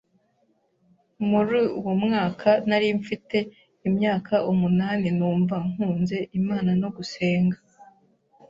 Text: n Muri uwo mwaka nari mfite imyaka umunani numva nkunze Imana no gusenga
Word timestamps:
n 1.17 1.19
Muri 1.31 1.59
uwo 1.79 1.93
mwaka 2.03 2.49
nari 2.67 2.87
mfite 2.99 3.37
imyaka 3.87 4.33
umunani 4.51 5.07
numva 5.17 5.55
nkunze 5.69 6.17
Imana 6.39 6.71
no 6.81 6.89
gusenga 6.95 7.57